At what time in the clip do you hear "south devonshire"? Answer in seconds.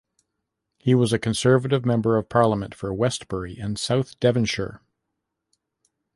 3.77-4.81